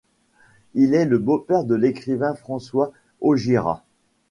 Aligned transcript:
Il 0.73 0.95
est 0.95 1.05
le 1.05 1.19
beau-père 1.19 1.63
de 1.63 1.75
l'écrivain 1.75 2.33
François 2.33 2.91
Augiéras. 3.19 3.83